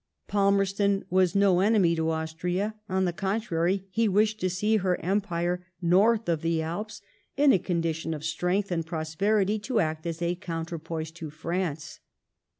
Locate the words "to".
1.95-2.09, 4.39-4.49, 9.59-9.79, 11.11-11.29